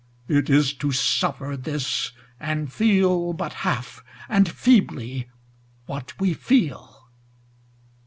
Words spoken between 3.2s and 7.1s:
but half, and feebly, what we feel.